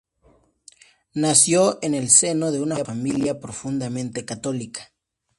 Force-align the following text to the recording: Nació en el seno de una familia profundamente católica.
Nació 1.13 1.77
en 1.83 1.93
el 1.93 2.09
seno 2.09 2.51
de 2.51 2.59
una 2.59 2.77
familia 2.77 3.39
profundamente 3.39 4.25
católica. 4.25 4.91